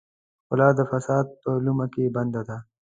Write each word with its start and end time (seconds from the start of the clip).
ښکلا 0.43 0.67
د 0.79 0.81
فساد 0.91 1.25
په 1.41 1.49
لومه 1.65 1.85
کې 1.93 2.13
بنده 2.15 2.41
ده. 2.49 2.57